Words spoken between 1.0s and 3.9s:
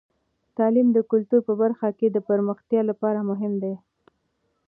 کلتور په برخه کې د پرمختیا لپاره مهم دی.